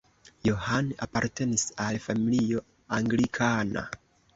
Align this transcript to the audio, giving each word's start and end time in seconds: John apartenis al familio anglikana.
John 0.47 0.87
apartenis 1.07 1.67
al 1.85 2.03
familio 2.09 2.67
anglikana. 3.01 3.91